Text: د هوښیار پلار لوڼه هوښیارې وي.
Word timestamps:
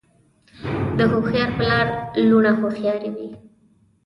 د 0.97 0.99
هوښیار 1.11 1.49
پلار 1.57 1.85
لوڼه 2.29 2.51
هوښیارې 2.59 3.09
وي. 3.15 3.29